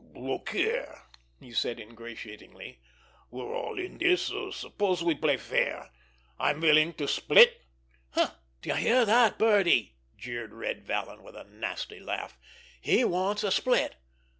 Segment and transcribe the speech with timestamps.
[0.15, 1.03] "Look here,"
[1.39, 2.79] he said ingratiatingly,
[3.29, 4.31] "we're all in this.
[4.51, 5.91] Suppose we play fair.
[6.39, 7.61] I'm willing to split."
[8.63, 12.35] "D'ye hear that, Birdie?" jeered Red Vallon, with a nasty laugh.
[12.81, 13.93] "He wants a split!